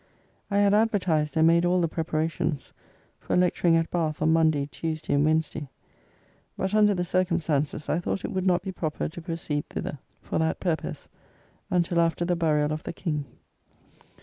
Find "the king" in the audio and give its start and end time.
12.81-13.25